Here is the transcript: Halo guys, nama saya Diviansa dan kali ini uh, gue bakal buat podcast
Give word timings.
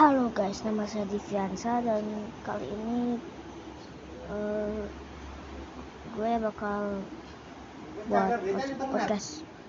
Halo 0.00 0.32
guys, 0.32 0.64
nama 0.64 0.88
saya 0.88 1.04
Diviansa 1.04 1.84
dan 1.84 2.32
kali 2.40 2.72
ini 2.72 3.20
uh, 4.32 4.88
gue 6.16 6.32
bakal 6.40 7.04
buat 8.08 8.40
podcast 8.80 9.39